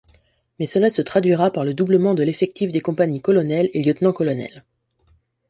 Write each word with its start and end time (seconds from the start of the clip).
Mais 0.57 0.65
cela 0.65 0.89
se 0.89 1.03
traduira 1.03 1.51
par 1.51 1.63
le 1.63 1.75
doublement 1.75 2.15
de 2.15 2.23
l'effectif 2.23 2.71
des 2.71 2.81
compagnies 2.81 3.21
colonelle 3.21 3.69
et 3.75 3.83
lieutenant-colonelle. 3.83 4.63